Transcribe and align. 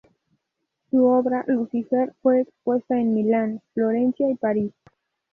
Su 0.89 1.03
obra 1.05 1.43
"Lucifer" 1.45 2.15
fue 2.23 2.41
expuesta 2.41 2.97
en 2.97 3.13
Milán, 3.13 3.61
Florencia 3.75 4.31
y 4.31 4.33
París. 4.35 4.71